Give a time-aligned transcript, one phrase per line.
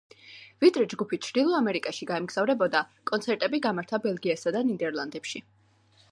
[0.63, 5.43] ვიდრე ჯგუფი ჩრდილო ამერიკაში გაემგზავრებოდა, კონცერტები გამართა ბელგიასა და ნიდერლანდებში.